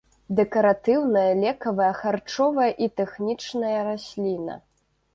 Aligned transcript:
Дэкаратыўная, 0.37 1.25
лекавая, 1.43 1.91
харчовая 2.01 2.71
і 2.87 2.91
тэхнічная 3.03 3.79
расліна. 3.93 4.61